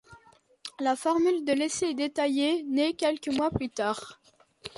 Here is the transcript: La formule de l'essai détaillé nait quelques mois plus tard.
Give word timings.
La 0.79 0.95
formule 0.95 1.45
de 1.45 1.51
l'essai 1.53 1.93
détaillé 1.93 2.63
nait 2.63 2.95
quelques 2.95 3.27
mois 3.27 3.51
plus 3.51 3.69
tard. 3.69 4.19